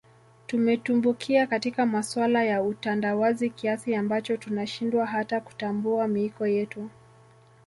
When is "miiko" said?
6.07-6.47